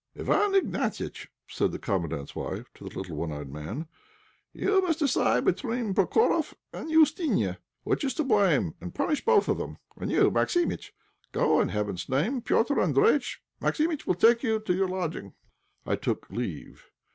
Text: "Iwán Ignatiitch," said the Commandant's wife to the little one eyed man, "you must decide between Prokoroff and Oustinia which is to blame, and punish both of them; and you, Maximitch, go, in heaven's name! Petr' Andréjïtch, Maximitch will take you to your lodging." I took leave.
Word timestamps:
"Iwán 0.17 0.55
Ignatiitch," 0.59 1.27
said 1.47 1.71
the 1.71 1.77
Commandant's 1.77 2.35
wife 2.35 2.71
to 2.73 2.89
the 2.89 2.97
little 2.97 3.15
one 3.17 3.31
eyed 3.31 3.49
man, 3.51 3.87
"you 4.51 4.81
must 4.81 4.97
decide 4.97 5.45
between 5.45 5.93
Prokoroff 5.93 6.55
and 6.73 6.89
Oustinia 6.89 7.59
which 7.83 8.03
is 8.03 8.15
to 8.15 8.23
blame, 8.23 8.73
and 8.81 8.95
punish 8.95 9.23
both 9.23 9.47
of 9.47 9.59
them; 9.59 9.77
and 9.95 10.09
you, 10.11 10.31
Maximitch, 10.31 10.95
go, 11.31 11.61
in 11.61 11.69
heaven's 11.69 12.09
name! 12.09 12.41
Petr' 12.41 12.77
Andréjïtch, 12.77 13.37
Maximitch 13.61 14.07
will 14.07 14.15
take 14.15 14.41
you 14.41 14.59
to 14.61 14.73
your 14.73 14.87
lodging." 14.87 15.33
I 15.85 15.95
took 15.97 16.27
leave. 16.31 16.89